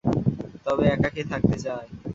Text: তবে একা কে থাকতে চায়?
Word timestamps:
তবে 0.65 0.83
একা 0.87 1.09
কে 1.15 1.23
থাকতে 1.31 1.55
চায়? 1.63 1.87